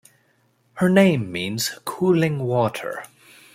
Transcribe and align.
Her 0.77 0.89
name 0.89 1.31
means 1.31 1.77
"cooling 1.85 2.39
water". 2.39 3.03